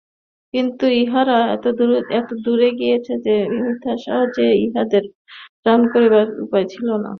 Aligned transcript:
কিন্তু 0.53 0.85
ইঁহারা 0.99 1.37
এত 2.17 2.29
দূরে 2.45 2.69
গিয়াছিলেন 2.79 3.19
যে 3.25 3.33
মিথ্যার 3.57 3.97
সাহায্যেও 4.05 4.51
ইঁহাদিগকে 4.63 5.11
ত্রাণ 5.61 5.81
করিবার 5.93 6.27
উপায় 6.45 6.65
ছিল 6.73 6.87
না। 6.95 7.09